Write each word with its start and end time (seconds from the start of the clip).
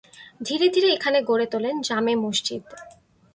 ধীরে 0.41 0.67
ধীরে 0.69 0.89
এখানে 0.93 1.19
গড়ে 1.29 1.47
তোলেন 1.53 1.75
জামে 1.81 2.13
মসজিদ। 2.15 2.63